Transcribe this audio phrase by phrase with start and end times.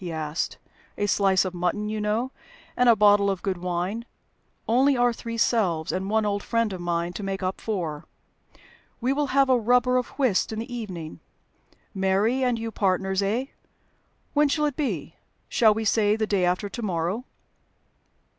[0.03, 0.57] he asked.
[0.97, 2.31] "A slice of mutton, you know,
[2.75, 4.03] and a bottle of good wine.
[4.67, 8.05] Only our three selves, and one old friend of mine to make up four.
[8.99, 11.19] We will have a rubber of whist in the evening.
[11.93, 13.45] Mary and you partners eh?
[14.33, 15.17] When shall it be?
[15.47, 17.25] Shall we say the day after to morrow?"